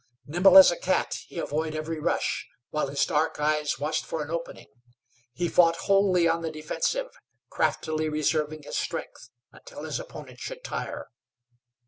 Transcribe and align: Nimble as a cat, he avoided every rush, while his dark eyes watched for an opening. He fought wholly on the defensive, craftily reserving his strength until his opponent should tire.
Nimble 0.25 0.57
as 0.57 0.71
a 0.71 0.77
cat, 0.79 1.19
he 1.27 1.37
avoided 1.37 1.75
every 1.77 1.99
rush, 1.99 2.47
while 2.71 2.87
his 2.87 3.05
dark 3.05 3.39
eyes 3.39 3.77
watched 3.77 4.03
for 4.03 4.23
an 4.23 4.31
opening. 4.31 4.65
He 5.31 5.47
fought 5.47 5.75
wholly 5.75 6.27
on 6.27 6.41
the 6.41 6.49
defensive, 6.49 7.11
craftily 7.51 8.09
reserving 8.09 8.63
his 8.63 8.77
strength 8.77 9.29
until 9.51 9.83
his 9.83 9.99
opponent 9.99 10.39
should 10.39 10.63
tire. 10.63 11.11